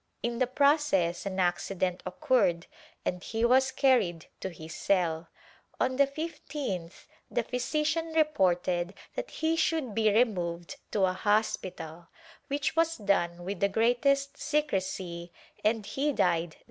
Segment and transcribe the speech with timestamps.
[0.23, 2.65] In the process an "accident" occurred
[3.05, 5.27] and he was carried to his cell.
[5.79, 12.07] On the 15th the physician reported that he should be removed to a hospital,
[12.47, 15.31] which was done with the greatest secrecy
[15.63, 16.59] and he died there.